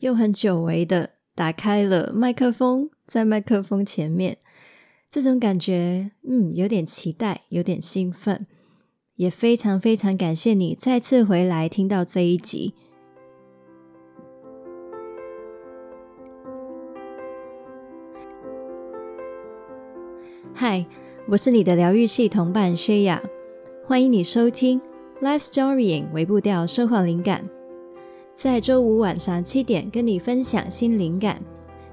[0.00, 4.36] 又很久违的打开了麦克风，在麦克风前面，
[5.10, 8.46] 这种感觉，嗯，有点期待，有点兴奋，
[9.16, 12.74] 也非常非常感谢你再次回来听到这一集。
[20.52, 20.86] 嗨，
[21.28, 23.20] 我是你的疗愈系同伴 Shaya，
[23.86, 24.80] 欢迎你收听
[25.20, 27.55] Life Storying 微步调生活灵感。
[28.36, 31.40] 在周五晚上七点跟你分享新灵感，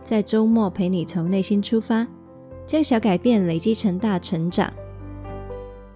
[0.04, 2.06] 在周末陪你从内心出发，
[2.66, 4.70] 将小改变累积成大成长。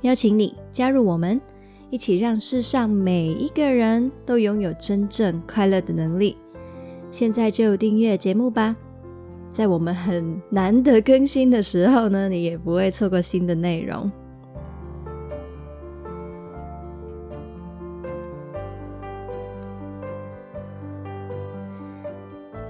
[0.02, 1.42] 邀请你加入我们，
[1.90, 6.38] 一起让世上每一个人都拥有真正快乐的能力。
[7.12, 8.74] 现在就订阅节目吧，
[9.52, 14.10] 在我们很难得更新的时候呢，你也不会错过新的内容。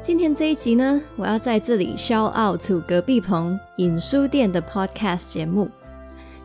[0.08, 5.70] 今天这一集呢，我要在这里 shout out to 隔壁棚影书店的 podcast 节目。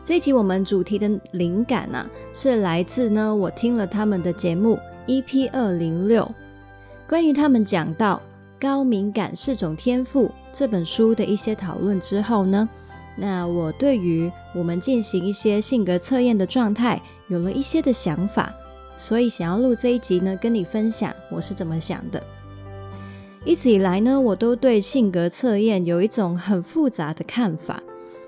[0.03, 6.29] 这一集我们主题的灵感呢、啊，是来自呢我听了他们的节目 EP 二零六，
[7.07, 8.21] 关于他们讲到
[8.59, 12.67] 高敏感是种天赋这本书的一些讨论之后呢，
[13.15, 18.53] 那我对于我们进行一些性格测验的状态有了一些的想法，
[18.97, 22.21] 所以想要录这一集呢，跟你分享我是怎么想的。
[23.45, 27.83] 一直以来呢，我都对性格测验有一种很复杂的看法，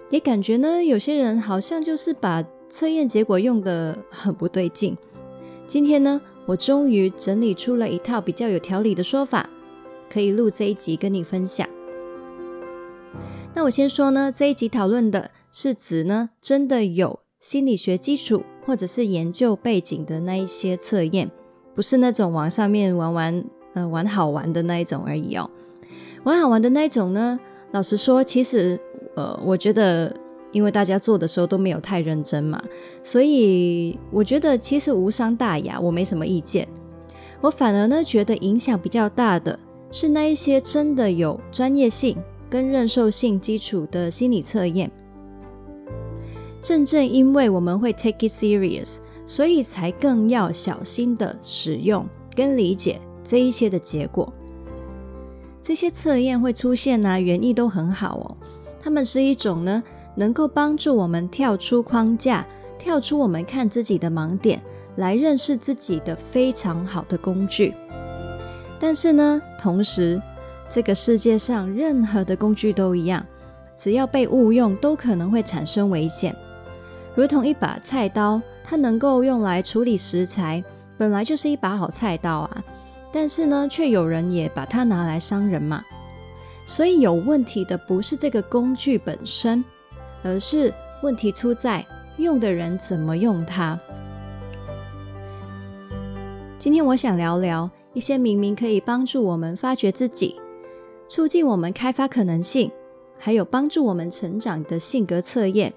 [0.09, 4.95] 也感觉呢，有些人好像就是把测验结果用得很不对劲。
[5.65, 9.49] 今天呢，我终于整理出了一套比较有条理的说法，
[10.11, 11.65] 可以录这一集跟你分享。
[13.53, 21.31] 那我先说呢，这一集讨论的是指呢，真的有心理学基础或者是研究背景的那一些测验，
[21.73, 23.45] 不是那种网上面玩玩。
[23.75, 25.47] 呃，玩好玩的那一种而已哦。
[26.23, 27.39] 玩好玩的那一种呢，
[27.71, 28.79] 老实说，其实
[29.15, 30.11] 呃，我觉得，
[30.51, 32.59] 因为大家做的时候都没有太认真嘛，
[33.03, 36.67] 所以我觉得其实无伤大雅，我没什么意见。
[37.41, 39.59] 我反而呢，觉得影响比较大的
[39.91, 42.17] 是那一些真的有专业性
[42.49, 44.89] 跟认受性基础的心理测验。
[46.61, 48.95] 正正因为我们会 take it serious，
[49.27, 52.99] 所以才更要小心的使用跟理解。
[53.25, 54.31] 这一些的结果，
[55.61, 58.37] 这些测验会出现呢、啊，原意都很好哦。
[58.79, 62.45] 它们是一种呢，能够帮助我们跳出框架，
[62.77, 64.61] 跳出我们看自己的盲点，
[64.97, 67.73] 来认识自己的非常好的工具。
[68.79, 70.21] 但是呢，同时，
[70.69, 73.25] 这个世界上任何的工具都一样，
[73.75, 76.35] 只要被误用，都可能会产生危险。
[77.15, 80.63] 如同一把菜刀，它能够用来处理食材，
[80.97, 82.63] 本来就是一把好菜刀啊。
[83.15, 85.81] 但是呢，却有人也把它拿来伤人嘛。
[86.65, 89.63] 所以有问题的不是这个工具本身，
[90.21, 91.85] 而是问题出在
[92.17, 93.79] 用的人怎么用它。
[96.59, 100.35] 今天我想聊聊一些明明可以帮助我们发掘自己、
[101.07, 102.69] 促进我们开发可能性，
[103.17, 105.73] 还有帮助我们成长的性格测验，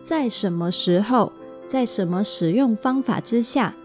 [0.00, 1.30] 在什么时候，
[1.66, 3.76] 在什么使用方法之下，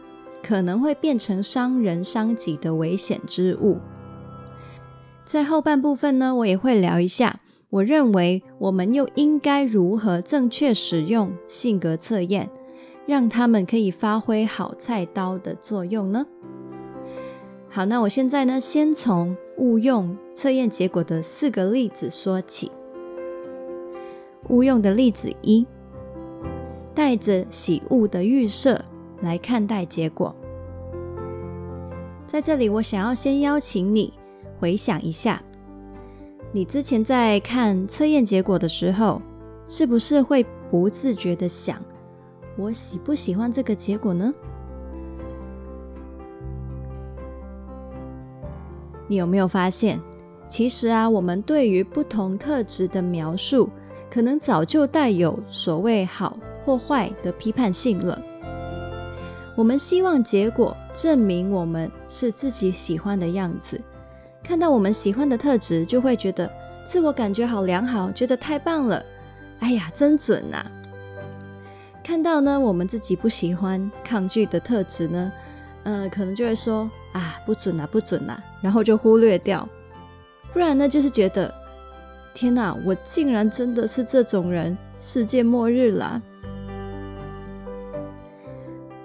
[0.50, 3.78] 可能会变成伤人伤己的危险之物。
[5.24, 7.40] 在后半部分呢，我也会聊一下，
[7.70, 12.50] 我认为我们又应该如何正确使用性格测验，
[13.06, 16.26] 让他们可以发挥好菜刀的作用呢？
[17.70, 22.72] 好，那我现在呢，先从误用测验结果的四个例子说起。
[24.48, 25.68] 误用的例子一，
[26.96, 28.84] 带着喜恶的预设。
[29.22, 30.34] 来看待结果。
[32.30, 34.14] 在这里，我想要先邀请你
[34.60, 35.42] 回想一下，
[36.52, 39.20] 你之前在看测验结果的时候，
[39.68, 41.82] 是不是会不自觉的想：
[42.56, 44.32] 我喜不喜欢这个结果呢？
[49.08, 50.00] 你有没有发现，
[50.48, 53.68] 其实啊，我们对于不同特质的描述，
[54.08, 58.22] 可能早就带有所谓好或坏的批判性了。
[59.60, 63.78] 我们希望结果证明我们是自己喜欢的样子，
[64.42, 66.50] 看到我们喜欢的特质，就会觉得
[66.86, 69.04] 自我感觉好良好，觉得太棒了。
[69.60, 70.66] 哎呀，真准呐！
[72.02, 75.30] 看到呢，我们自己不喜欢、抗拒的特质呢，
[75.84, 79.68] 呃，可能就会说啊，不准啊，不准啊，然后就忽略掉。
[80.54, 81.54] 不然呢，就是觉得
[82.34, 86.22] 天哪，我竟然真的是这种人，世界末日啦！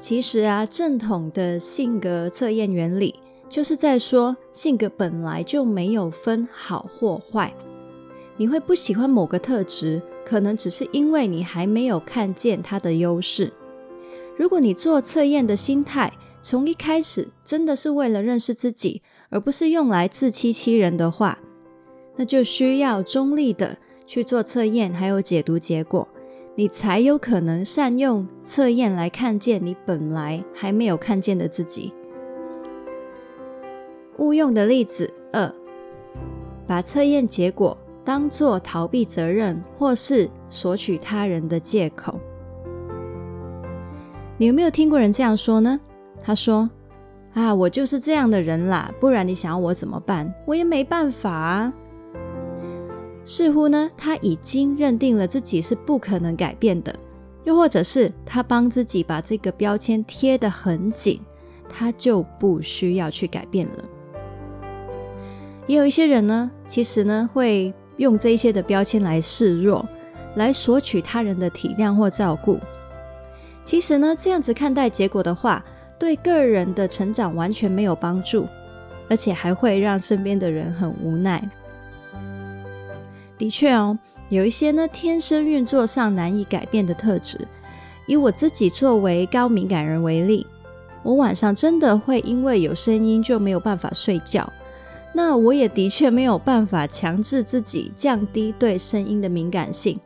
[0.07, 3.15] 其实啊，正统的性格测验原理
[3.49, 7.51] 就是在说性格本来就没有分好或坏。
[8.37, 13.51] 你会不喜欢某个特质，可能只是因为你还没有看见它的优势。
[14.37, 16.13] 如果你做测验的心态
[16.43, 19.01] 从一开始真的是为了认识自己，
[19.31, 21.39] 而不是用来自欺欺人的话，
[22.17, 26.07] 那就需要中立的去做测验，还有解读结果，
[26.57, 31.93] 你才有可能善用测验来看见你本来还没有看见的自己。
[34.19, 35.53] 误用的例子二，
[36.65, 42.21] 把测验结果当作逃避责任或是索取他人的借口。
[44.39, 45.81] 你有没有听过人这样说呢？
[46.23, 46.71] 他说
[47.35, 50.33] ：“啊，我就是这样的人啦，不然你想要我怎么办？
[50.47, 51.73] 我也没办法啊。”
[53.25, 56.95] 似乎呢，他已经认定了自己是不可能改变的，
[57.45, 61.21] 又或者是他帮自己把这个标签贴得很紧，
[61.69, 63.85] 他就不需要去改变了。
[65.67, 67.75] 也有一些人呢，其实呢会。
[67.97, 69.89] 用这些的标签来示弱，
[70.35, 72.59] 来索取他人的体谅或照顾。
[73.65, 75.65] 其实呢，这样子看待结果的话，
[75.97, 78.49] 对个人的成长完全没有帮助，
[79.09, 81.41] 而且还会让身边的人很无奈。
[83.45, 83.99] 的确哦，
[84.31, 87.39] 有一些呢天生运作上难以改变的特质。
[88.07, 90.47] 以我自己作为高敏感人为例，
[91.03, 94.51] 我晚上真的会因为有声音就没有办法睡觉。
[95.13, 100.01] 那我也的确没有办法强制自己降低对声音的敏感性，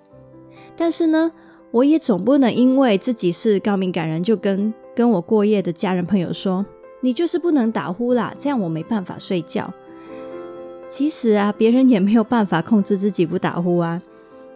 [0.77, 1.31] 但是呢，
[1.71, 6.67] 我也总不能因为自己是高敏感人，就跟跟我过夜的家人朋友说，
[7.01, 9.73] 你就是不能打呼啦，这样我没办法睡觉。
[10.89, 14.03] 其实啊，别人也没有办法控制自己不打呼啊。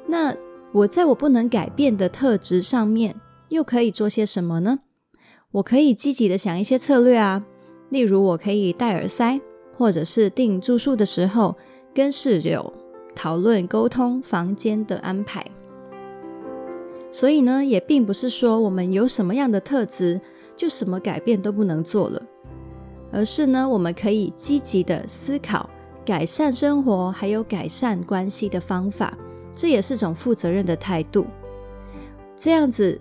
[0.06, 0.34] 那
[0.72, 3.14] 我在我不能改变的特质上面，
[3.50, 4.80] 又可以做些什么呢？
[5.52, 7.44] 我可以积极的想一些策略啊，
[7.90, 9.40] 例如我可以戴耳塞。
[9.74, 11.56] 或者是订住宿的时候，
[11.92, 12.72] 跟室友
[13.16, 15.44] 讨论沟通房间的安排。
[17.10, 20.20] 所以呢，也并不是说我们有什么样的特质，
[20.54, 22.22] 就什么改变都不能做了，
[23.10, 25.68] 而是呢，我们可以积极的思考
[26.04, 29.16] 改善生活，还有改善关系的方法。
[29.54, 31.26] 这也是种负责任的态度。
[32.36, 32.98] 这样子，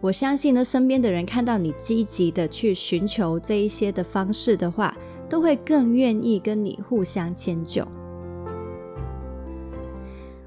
[0.00, 4.94] 我相信呢，身边的人看到你积极的去寻求这一些的方式的话，
[5.28, 7.86] 都会更愿意跟你互相迁就。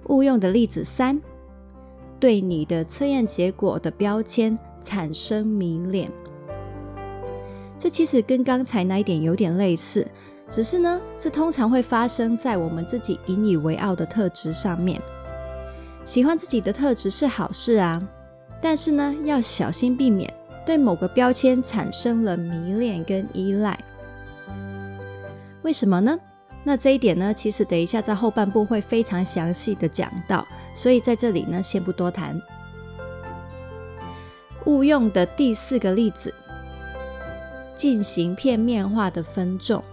[0.06, 1.20] 误用的例子三，
[2.20, 6.10] 对你的测验结果的标签产生迷恋。
[7.78, 10.08] 这其实跟刚才那一点有点类似，
[10.50, 15.02] 只是呢，这通常会发生在我们自己引以为傲的特质上面。
[16.06, 18.02] 喜欢自己的特质是好事啊，
[18.62, 20.34] 但是呢，要小心避免
[20.66, 23.78] 对某个标签产生了迷恋跟依赖。
[25.64, 26.18] 为什么呢？
[26.64, 32.42] 那这一点呢，其实等一下在后半部会非常详细的讲到，所以在这里呢，先不多谈。
[34.66, 36.34] 误用的第四个例子，
[37.76, 39.84] 进行片面化的分众。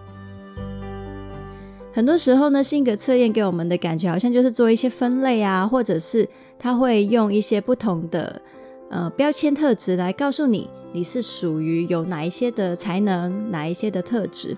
[1.94, 8.43] 很多时候呢，性格测验给我们的感觉好像就是做一些分类啊，或者是他会用一些不同的
[8.91, 14.56] 呃标签特质来告诉你，你是属于有哪一些的才能，哪一些的特质。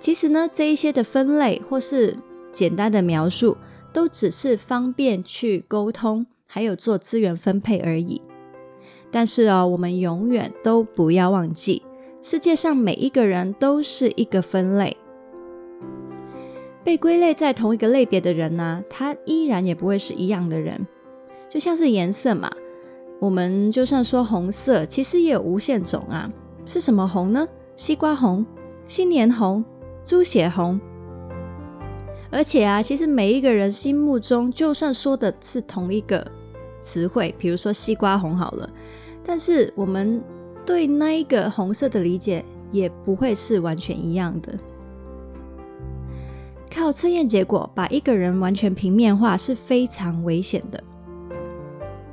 [0.00, 2.16] 其实呢，这一些的分类或是
[2.50, 3.56] 简单的描述，
[3.92, 8.20] 都只是方便去沟通，还有做资源分配而已。
[9.12, 11.82] 但是哦，我们永远都不要忘记，
[12.20, 14.96] 世界上每一个人都是一个分类。
[16.84, 20.86] 被归类在同一个类别的人呢，他依然也不会是一样的人。
[21.48, 22.50] 就像是颜色嘛，
[23.20, 26.30] 我们就算说红色，其实也有无限种啊。
[26.66, 27.46] 是什么红呢？
[27.76, 28.44] 西瓜红、
[28.86, 29.64] 新年红。
[30.04, 30.80] 猪血红，
[32.28, 36.26] 而且啊，其实每一个人心目中，就算说的是同一个
[36.76, 38.68] 词汇，比如说西瓜红好了，
[39.22, 40.20] 但是我们
[40.66, 44.52] 对那一个红色的理解也不会是完全一样的。
[46.82, 50.82] 靠测验结果把一个人完全平面化是非常危险的。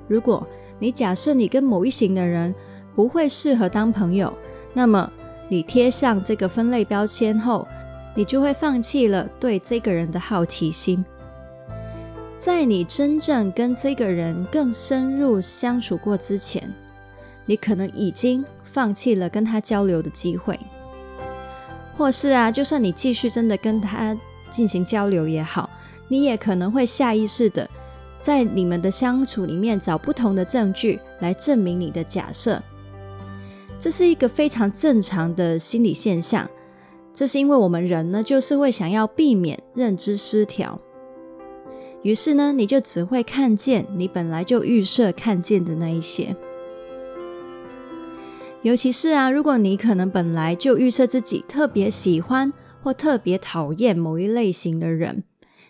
[0.07, 0.47] 如果
[0.77, 2.53] 你假设你跟某一型的人
[2.93, 4.31] 不会适合当朋友，
[4.71, 5.11] 那么
[5.47, 7.67] 你贴上这个分类标签后，
[8.15, 11.03] 你就会放弃了对这个人的好奇心，
[12.39, 16.71] 在你真正跟这个人更深入相处过之前，
[17.47, 20.59] 你可能已经放弃了跟他交流的机会，
[21.97, 24.15] 或是啊，就算你继续真的跟他
[24.49, 25.69] 进行交流也好，
[26.07, 27.69] 你也可能会下意识的
[28.19, 32.61] 在你们的相处里面找不同的证据来证明你的假设，
[33.79, 36.49] 这是一个非常正常的心理现象。
[37.13, 40.79] 这是因为我们人呢，就是会想要避免认知失调，
[42.01, 46.35] 于是呢，你就只会看见你本来就预设看见的那一些。
[48.61, 52.51] 尤其是啊，如果你可能本来就预设自己特别喜欢
[52.81, 55.24] 或特别讨厌某一类型的人，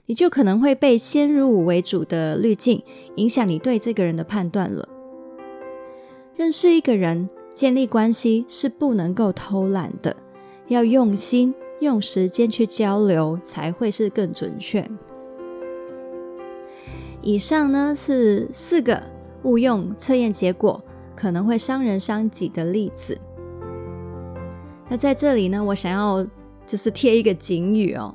[0.05, 2.83] 你就可能会被先入为主的滤镜
[3.15, 4.87] 影响你对这个人的判断了。
[6.35, 10.15] 认识一个人，建立关系是不能够偷懒的，
[10.67, 14.89] 要用心用时间去交流，才会是更准确。
[17.21, 19.03] 以上呢是四个
[19.43, 20.81] 误用测验结果，
[21.15, 23.17] 可能会伤人伤己的例子。
[24.87, 26.25] 那在这里呢，我想要
[26.69, 28.13] 就是贴一个警语哦：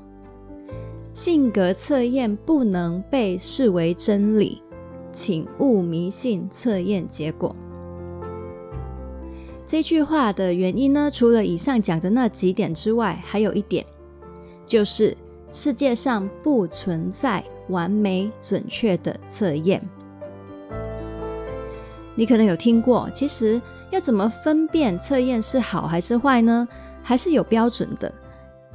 [1.12, 4.62] 性格测验不能被视为真理，
[5.10, 7.54] 请勿迷信测验结果。
[9.66, 13.84] 这句话的原因呢，除了以上讲的那几点之外，还有一点，
[14.64, 15.16] 就是
[15.50, 19.82] 世界上不存在完美准确的测验。
[22.14, 26.68] 你可能有听过，其实要怎么分辨测验是好还是坏呢？
[27.02, 28.14] 还是有标准的。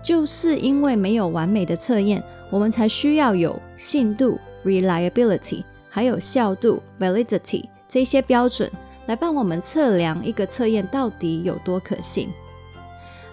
[0.02, 8.72] 就是因为没有完美的测验，我们才需要有信度 （reliability） 还有效度 （validity） 这些标准
[9.08, 12.30] 来帮我们测量一个测验到底有多可信。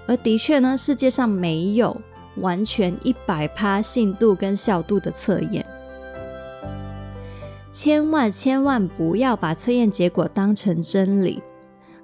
[0.06, 1.96] 而的确呢，世界上没有
[2.36, 5.64] 完全一百趴信度跟效度的测验。
[7.72, 11.42] 千万千万不要把测验结果当成真理。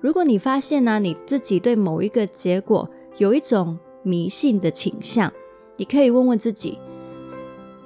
[0.01, 2.89] 如果你发现呢，你自己对某一个结果
[3.19, 5.33] 有一种迷信的倾向，
[5.77, 6.79] 你可以问问自己：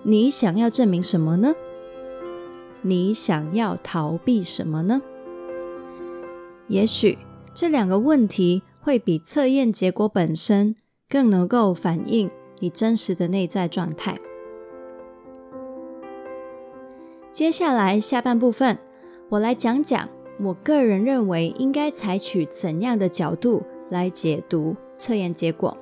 [0.03, 1.55] 你想要证明什么呢？
[2.83, 5.03] 你想要逃避什么呢？
[6.69, 7.19] 也许
[7.55, 10.75] 这两个问题会比测验结果本身
[11.09, 14.19] 更能够反映你真实的内在状态。
[17.33, 18.79] 接下来下半部分，
[19.29, 20.09] 我来讲讲
[20.41, 25.77] 我个人认为应该采取怎样的角度来解读测验结果。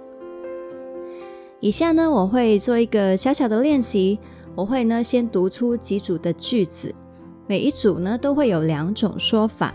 [1.65, 4.19] 以下呢，我会做一个小小的练习，
[4.55, 6.95] 我会呢先读出几组的句子，
[7.47, 9.75] 每一组呢都会有两种说法。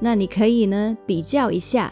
[0.00, 1.90] 那你可以呢比较一下，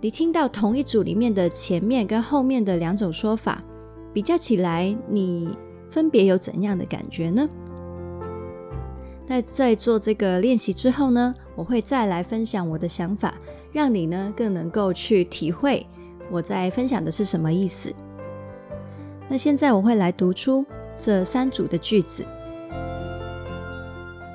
[0.00, 3.62] 你听到同一组里面的前面跟后面的两种说法，
[4.12, 5.48] 比较起来，你
[5.88, 7.48] 分别有怎样的感觉呢？
[9.28, 13.32] 那在做这个练习之后呢，我会再来分享我的想法，
[13.70, 15.86] 让你呢更能够去体会
[16.32, 17.94] 我在分享的是什么意思。
[19.28, 20.64] 那现在我会来读出
[20.98, 22.24] 这三组的句子。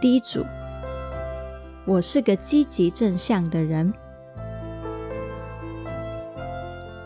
[0.01, 0.45] 第一组，
[1.85, 3.93] 我是个积极正向的人，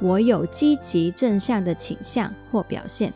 [0.01, 3.13] 我有积极正向的倾向或表现。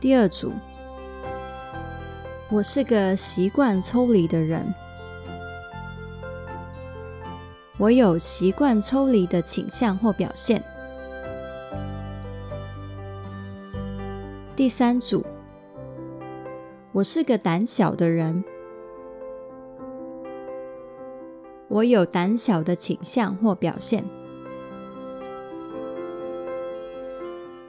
[0.00, 0.52] 第二组。
[2.50, 4.74] 我是个习惯抽离的人，
[7.76, 10.64] 我有习惯抽离的倾向或表现。
[14.58, 15.24] 第三组，
[16.90, 18.42] 我是个胆小的人，
[21.68, 24.04] 我有胆小的倾向或表现。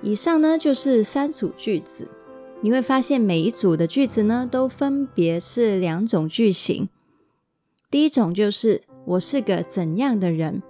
[0.02, 2.10] 以上呢，就是三组句子。
[2.62, 6.90] 你会发现每一组的句子呢，都分别是两种句型。
[7.92, 10.64] 第一种就是我是个怎样的人，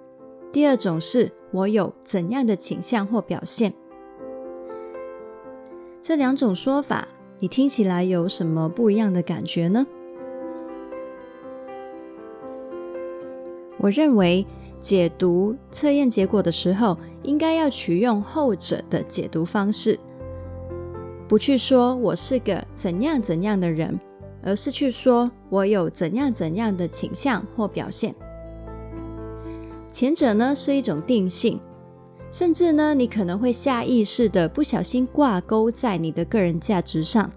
[0.51, 3.73] 第二种是我有怎样的倾向或表现。
[6.09, 9.85] 这两种说法，你听起来有什么不一样的感觉呢？
[13.77, 14.43] 我认为
[14.81, 19.99] 解读测验结果的时候，应该要取用后者的解读方式。
[21.27, 23.99] 不去说我是个怎样怎样的人，
[24.43, 28.15] 而是去说我有怎样怎样的倾向或表现。
[29.93, 31.59] 前者呢是一种定性，
[32.31, 37.29] 甚至呢你可能会下意识的不小心挂钩在你的个人价值上。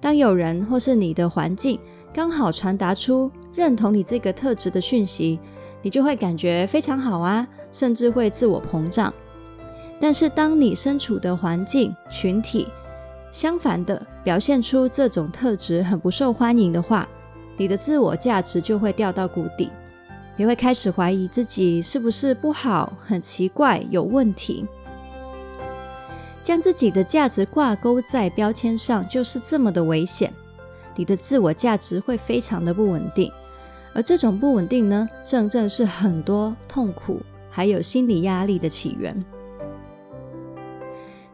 [0.00, 1.78] 当有人或是你的环境
[2.12, 5.38] 刚好传达出认同你这个特质的讯息，
[5.82, 9.12] 你就会感觉非常好啊，甚至会自我膨胀。
[10.00, 12.68] 但是当你身处的环境群体，
[13.32, 17.08] 相反的，表现出这种特质很不受欢迎的话，
[17.56, 19.70] 你的自我价值就会掉到谷底，
[20.38, 24.64] 你会开始怀疑自己是不是不好、很奇怪、有问题。
[26.40, 30.32] 将自己的价值挂钩在标签上，就是这么的危险。
[30.94, 33.30] 你的自我价值会非常的不稳定，
[33.92, 39.24] 而这种不稳定呢，正正是很多痛苦还有心理压力的起源。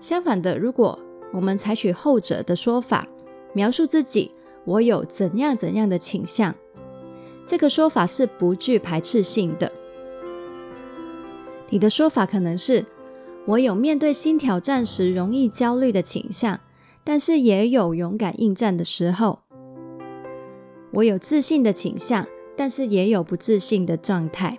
[0.00, 0.98] 相反的，如果
[1.30, 3.06] 我们采取后者的说法，
[3.52, 4.32] 描述自己
[4.64, 6.54] 我有怎样怎样的倾向，
[7.46, 9.70] 这个说法是不具排斥性的。
[11.70, 12.84] 你的说法可能是：
[13.46, 16.60] 我有面对新挑战时容易焦虑的倾向，
[17.02, 19.40] 但是也有勇敢应战的时候。
[20.92, 24.58] 我有自信的倾向，但是也有不自信的状态。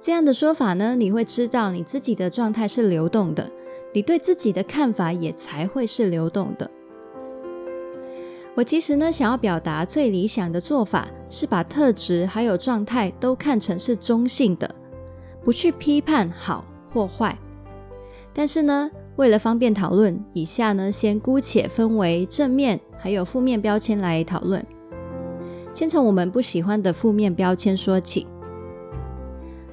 [0.00, 3.50] 这样的说法呢，你会知道你自己的状态是流动的，
[3.94, 6.70] 你对自己的看法也才会是流动的。
[8.56, 14.72] 我其实呢，想要表达最理想的做法是把特质还有状态都看成是中性的，
[15.42, 17.36] 不去批判好或坏。
[18.32, 24.64] 但是呢，为了方便讨论，以下呢，先姑且分为正面还有负面标签来讨论。
[25.72, 28.24] 先从我们不喜欢的负面标签说起。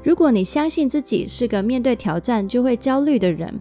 [0.04, 3.60] 如果你相信自己是个面对挑战就会焦虑的人，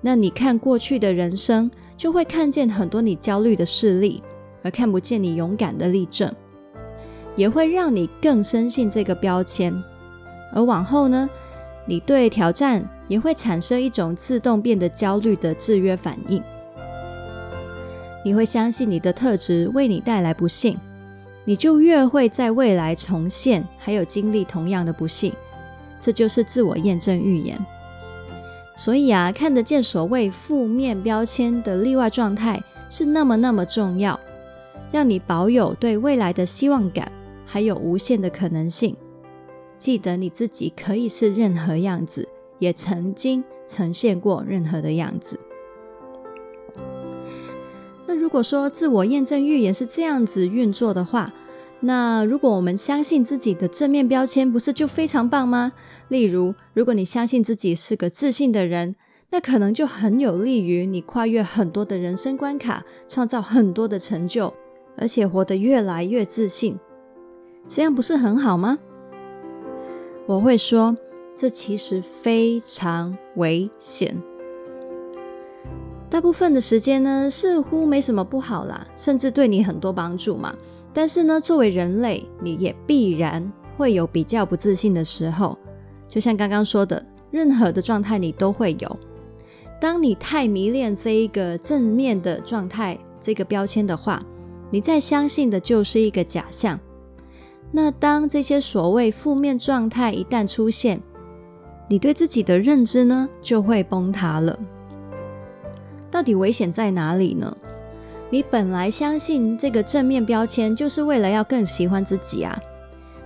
[0.00, 4.22] 那你看过去的人生就会看见很多你焦虑的事例，
[4.62, 6.32] 而看不见你勇敢的例证，
[7.36, 9.72] 也会让你更深信这个标签。
[10.54, 11.28] 而往后呢，
[11.86, 16.42] 你对挑战也会产生一种自动变得焦虑的制约反应。
[18.24, 20.76] 你会相信你的特质为你带来不幸，
[21.44, 25.32] 你就越会在未来重现，还有经历同样的不幸。
[26.00, 27.58] 这就是自我验证预言。
[28.76, 34.18] 所以啊，看得见所谓负面标签的例外状态是那么那么重要，
[34.90, 37.10] 让你保有对未来的希望感，
[37.44, 38.96] 还有无限的可能性。
[39.76, 42.28] 记得你自己可以是任何样子，
[42.58, 45.38] 也曾经呈现过任何的样子。
[48.06, 51.32] 那如果说自我验证预言是这样子运作的话，
[51.80, 55.72] 那如果我们相信自己的正面标签，不是就非常棒吗？
[56.08, 58.96] 例如，如果你相信自己是个自信的人，
[59.30, 64.52] 那可能就很有利于你跨越很多的人生关卡，创造很多的成就，
[64.98, 66.78] 而且活得越来越自信。
[67.68, 68.78] 这样不是很好吗？
[70.26, 70.94] 我会说，
[71.36, 74.16] 这其实非常危险。
[76.10, 80.54] 大部分的时间呢，似乎没什么不好啦，甚至对你很多帮助嘛。
[80.92, 85.56] 但是呢，作为人类，你也必然会有比较不自信的时候。
[86.08, 88.98] 就像刚刚说的，任何的状态你都会有。
[89.78, 94.22] 当你太迷恋这一个正面的状态，这个标签的话，
[94.70, 96.78] 你再相信的就是一个假象。
[97.70, 101.00] 那当这些所谓负面状态一旦出现，
[101.88, 104.58] 你对自己的认知呢，就会崩塌了。
[106.10, 107.54] 到底危险在哪里呢？
[108.30, 112.58] 你本来相信这个正面标签就是为了要更喜欢自己啊，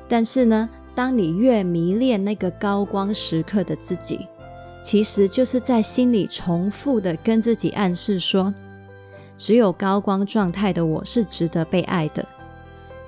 [0.09, 4.27] 但是呢，当你越迷恋那个高光时刻的自己，
[4.83, 8.53] 其实就是在心里重复的跟自己暗示说，
[9.43, 12.25] 只有高光状态的我是值得被爱的，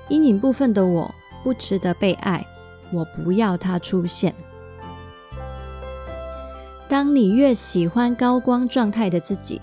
[0.09, 1.14] 阴影部分的我。
[1.44, 2.44] 不值得被爱，
[2.90, 4.35] 我不要它出现。
[6.88, 9.61] 当你越喜欢高光状态的自己，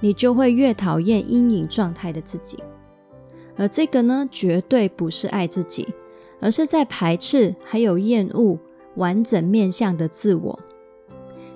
[0.00, 2.62] 你就会越讨厌阴影状态的自己。
[3.56, 5.88] 而这个呢，绝对不是爱自己，
[6.40, 8.58] 而是在排斥还有厌恶
[8.96, 10.60] 完整面向的自我。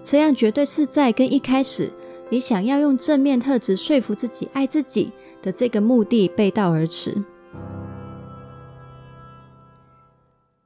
[0.03, 1.93] 这样绝对是在跟一开始
[2.29, 7.15] 你想要用正面特质说服自己爱自己的这个目的背道而驰。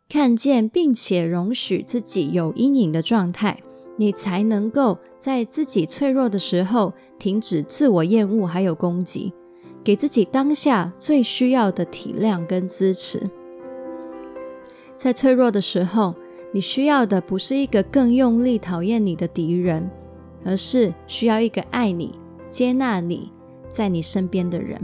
[0.09, 3.62] 看见并且容许自己有阴影的状态，
[3.96, 9.33] 你才能够在自己脆弱的时候停止自我厌恶，还有攻击，
[9.85, 13.31] 给自己当下最需要的体谅跟支持。
[14.96, 16.14] 在脆弱的时候，
[16.53, 19.88] 你需要的不是一个更用力讨厌你的敌人，
[20.44, 23.33] 而是需要一个爱你、接纳你
[23.68, 24.81] 在你身边的人。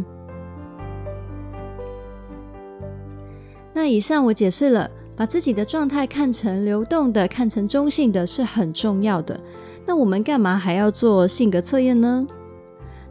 [3.72, 4.90] 那以上我解释了。
[5.16, 9.40] 把自己的状态看成流动的，看成中性的是很重要的。
[9.86, 12.26] 那我们干嘛还要做性格测验呢？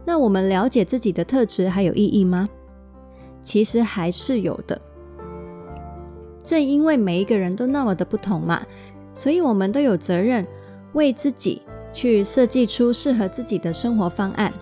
[0.05, 2.47] 那我们了解自己的特质还有意义吗？
[3.41, 4.79] 其实还是有的。
[6.43, 8.62] 正因为每一个人都那么的不同嘛，
[9.15, 10.45] 所以我们都有责任
[10.93, 11.63] 为自己
[11.95, 14.53] 去设计出适合自己的生活方案。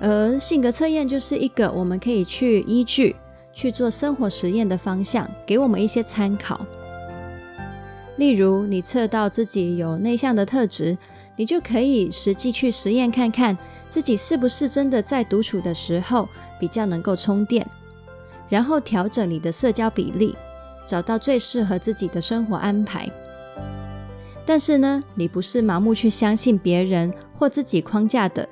[0.00, 3.14] 而性格测验就是一个我们可以去依据。
[3.56, 6.66] 去做生活实验的方向，给我们一些参考。
[8.16, 10.98] 例如，你测到自己有内向的特质，
[11.36, 13.56] 你就可以实际去实验看看，
[13.88, 17.64] 自己是不是真的在独处的时候比较能够充电，
[18.48, 20.34] 然后调整你的社交比例，
[20.84, 23.08] 找到最适合自己的生活安排。
[24.46, 28.48] 但是呢，你不是盲目去相信别人或自己框架的。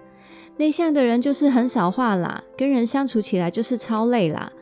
[0.57, 4.53] 内向的人就是很少话啦，跟人相处起来就是超累啦。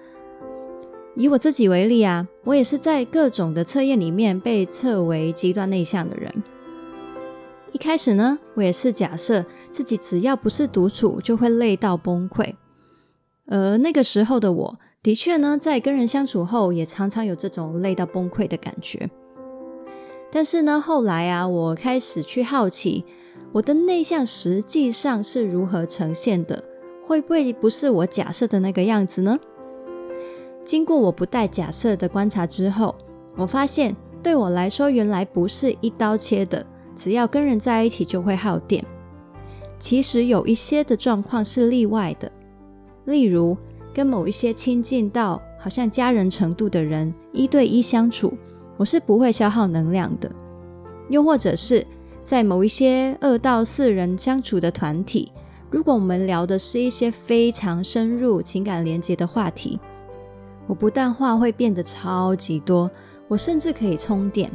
[1.14, 6.32] 以我自己为例啊，我也是在各种的测验里面被测为极端内向的人。
[7.72, 12.54] 一开始呢，我也是假设自己只要不是独处，就会累到崩溃。
[13.46, 19.10] 而那个时候的我，的确呢，在跟人相处后，也常常有这种累到崩溃的感觉。
[20.32, 23.04] 但是呢，后来啊，我开始去好奇，
[23.52, 26.62] 我的内向实际上是如何呈现的？
[27.04, 29.38] 会不会不是我假设的那个样子呢？
[30.64, 32.94] 经过我不带假设的观察之后，
[33.34, 36.64] 我发现对我来说，原来不是一刀切的，
[36.94, 38.84] 只要跟人在一起就会耗电。
[39.80, 42.30] 其实有一些的状况是例外的，
[43.06, 43.56] 例如
[43.92, 48.32] 跟某一些亲近到好像家人程度的人一对一相处。
[48.80, 50.32] 我是不会消耗能量的，
[51.10, 51.86] 又或者是
[52.22, 55.30] 在某一些二到四人相处的团体，
[55.68, 59.78] 如果我们聊的是一些非常深入情感连接的话题，
[60.66, 62.90] 我不但话会变得超级多，
[63.28, 64.50] 我甚至可以充电。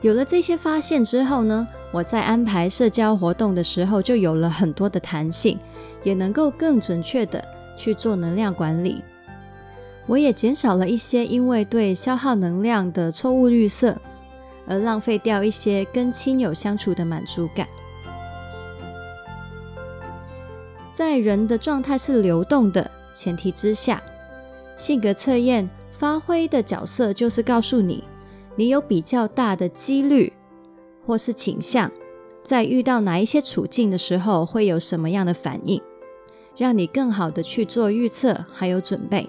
[0.00, 5.58] 有了这些发现之后呢，我在安排社交活动的时候就有了很多的弹性，
[6.04, 7.44] 也能够更准确的
[7.76, 9.04] 去做能量管理。
[10.06, 13.96] 我也减少了一些因为对消耗能量的错误预设
[14.66, 17.66] 而浪费掉一些跟亲友相处的满足感。
[20.92, 24.02] 在人的状态是流动的前提之下，
[24.76, 28.04] 性格测验发挥的角色就是告诉你，
[28.56, 30.32] 你有比较大的几率
[31.06, 31.90] 或是倾向，
[32.42, 35.80] 在遇到哪一些处境的时候会有什么样的反应，
[36.56, 39.28] 让你更好的去做预测还有准备。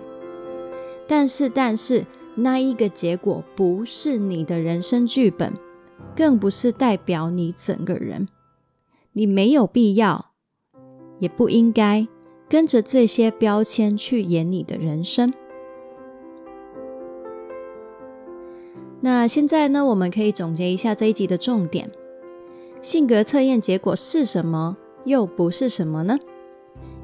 [1.07, 5.53] 但是，但是那一个结果不是你的人生剧本，
[6.15, 8.27] 更不是代表你整个人。
[9.11, 10.31] 你没有必要，
[11.19, 12.07] 也不应该
[12.49, 15.31] 跟着这些标签去演你的人生。
[19.01, 21.91] 那现在呢，我们可以总结一下这一集的重点：
[22.81, 26.17] 性格测验结果是什么，又不是什么呢？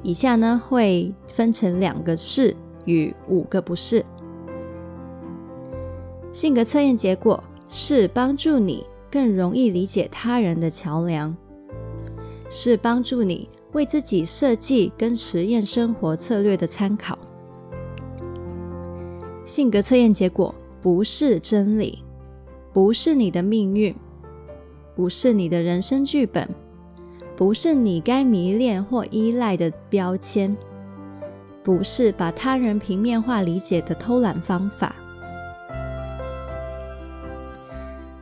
[0.02, 2.56] 以下呢会分成两个是。
[2.84, 4.04] 与五个不是。
[6.32, 11.36] 性格测验结果是帮助你更容易理解他人的桥梁，
[12.48, 17.18] 是帮助你为自己设计跟实验生活策略的参考。
[19.44, 22.04] 性格测验结果不是真理，
[22.72, 23.92] 不是你的命运，
[24.94, 26.48] 不是你的人生剧本，
[27.36, 30.56] 不是你该迷恋或依赖的标签。
[31.62, 34.94] 不是把他人平面化理解的偷懒方法。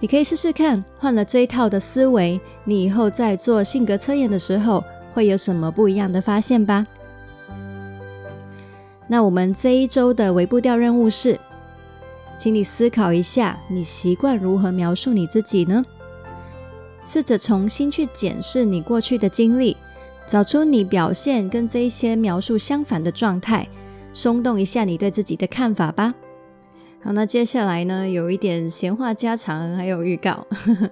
[0.00, 6.86] 你可以试试看，换了这一套的思维，你以后在做性格测验的时候会有什么不一样的发现吧？
[9.08, 11.38] 那我们这一周的微步调任务是，
[12.36, 15.84] 请你思考一下，你习惯如何描述你自己呢？
[17.04, 19.76] 试着重新去检视你过去的经历。
[20.28, 23.66] 找出你表现跟这一些描述相反的状态，
[24.12, 26.14] 松动一下你对自己的看法吧。
[27.02, 30.46] 好，那接下来呢，有一点闲话家常，还有预告。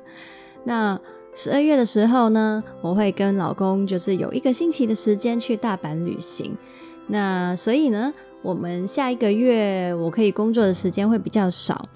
[0.64, 0.98] 那
[1.34, 6.56] 十二月的时候呢，我会跟老公就是有一个星期的时间去大阪旅行。
[7.08, 11.86] 那所以呢，我们下一个月我可以工作的时间会比较少。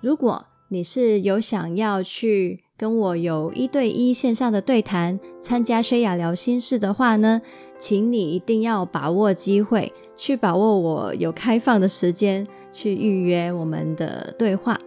[0.00, 2.64] 如果你是有想要去。
[2.80, 7.42] 跟我有一对一线上的对谈，参加薛雅聊心事的话呢，
[7.76, 14.80] 请你一定要把握机会，去把握我有开放的时间去预约我们的对话。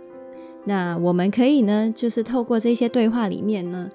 [0.63, 3.87] 那我们可以呢，就是透过这些对话里面呢，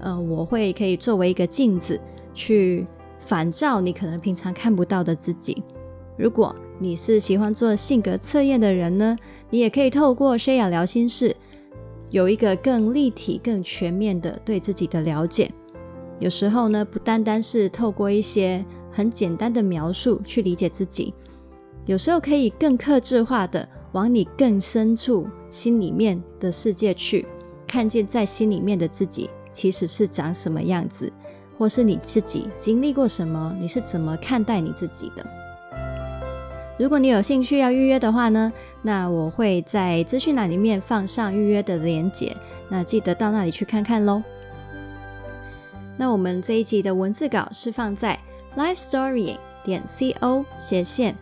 [0.00, 2.00] 呃，我会可以作为一个镜子，
[2.34, 2.84] 去
[3.20, 5.62] 反照你可能平常看不到的自己。
[6.16, 9.16] 如果你是喜欢做性格测验的人呢，
[9.50, 11.36] 你也可以透过薛雅聊心事。
[12.14, 15.50] 有一个更立体、更全面的对自己的了解。
[16.20, 21.12] 有时候呢，不单单是透过一些很简单的描述去理解自己，
[21.86, 27.26] 有时候可以更克制化的往你更深处心里面的世界去，
[27.66, 31.12] 看见在心里面的自己其实是长什么样子，
[31.58, 35.26] 或是你自己经历过什么，你是怎么看待你自己的。
[36.76, 42.36] 如果你有兴趣要预约的话呢，那我会在资讯栏里面放上预约的链接，
[42.68, 44.22] 那记得到那里去看看喽。
[45.96, 48.18] 那我们这一集的文字稿是放在
[48.56, 51.14] lifestorying 点 co 斜线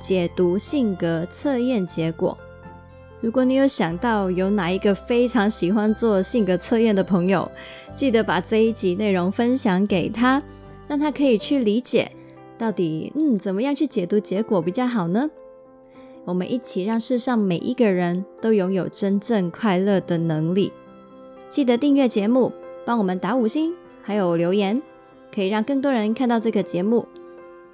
[0.00, 2.36] 解读性格测验结果
[3.20, 7.50] 如果你有想到有哪一个非常喜欢做性格测验的朋友，
[7.94, 10.42] 记得把这一集内容分享给他，
[10.86, 12.10] 让他可以去理解
[12.58, 15.30] 到底嗯怎么样去解读结果比较好呢？
[16.24, 20.72] 我们一起让世上每一个人都拥有真正快乐的能力。
[21.48, 22.52] 记得订阅节目，
[22.84, 24.82] 帮我们打五星，还有留言，
[25.34, 27.06] 可以让更多人看到这个节目。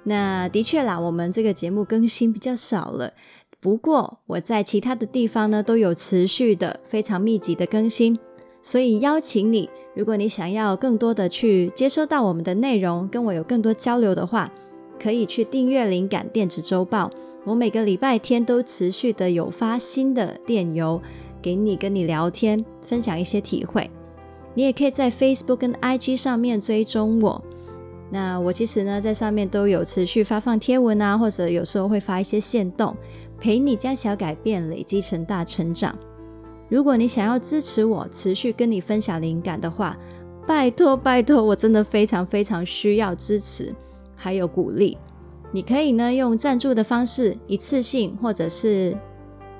[0.03, 3.11] 那的确啦，我们这个节目更新比较少了。
[3.59, 8.17] 不过我在其他的地方呢，都有持续的非常密集的更新，
[8.61, 14.51] 所以邀请你，如果你想要更多的去接收到我们的内容，跟我有更多交流的话，
[14.99, 17.11] 可以去订阅灵感电子周报。
[17.43, 21.01] 我每个礼拜天都持续的有发新的电邮
[21.41, 23.89] 给你，跟你聊天，分享一些体会。
[24.53, 27.43] 你也可以在 Facebook 跟 IG 上面追踪我。
[28.09, 32.95] 那我其实呢，在上面都有持续发放贴文啊，或者有时候会发一些限动。
[33.37, 35.93] 陪你将小改变累积成大成长。
[36.69, 39.97] 如果你想要支持我，持续跟你分享灵感的话，
[40.47, 43.75] 拜托拜托，我真的非常非常需要支持，
[44.15, 44.97] 还有鼓励。
[45.51, 48.95] 你可以呢用赞助的方式，一次性或者是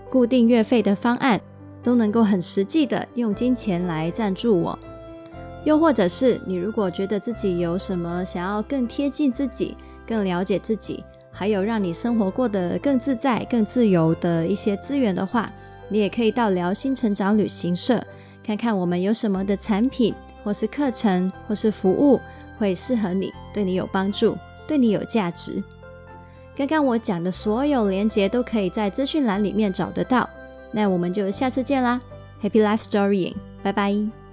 [0.10, 1.39] 固定月费的方案，
[1.82, 4.78] 都能够很实际的用金钱来赞助我。
[5.63, 11.04] 又或者是你如果觉得自己有什么想要更贴近自己、更了解自己。
[11.38, 15.52] 还有让你生活过得更自在、更自由的一些资源的话，
[15.89, 18.02] 你也可以到聊心成长旅行社
[18.41, 20.15] 看看我们有什么的产品，
[20.46, 22.22] 或是课程，或是服务
[22.58, 24.38] 会适合你，对你有帮助，
[24.68, 25.63] 对你有价值。
[26.56, 30.30] 刚刚我讲的所有连接都可以在资讯栏里面找得到。
[30.72, 32.02] 那我们就下次见啦
[32.41, 34.25] ，Happy Life Storying，拜拜。